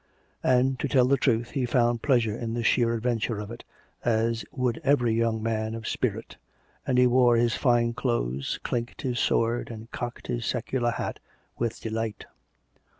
[0.41, 3.63] And, to tell the truth, he found pleasure in the sheer adventure of it,
[4.03, 6.37] as would every young man of srpirit;
[6.87, 11.19] and he wore his fine clothes, clinked his sword, and cocked his secular hat
[11.59, 12.25] with delight.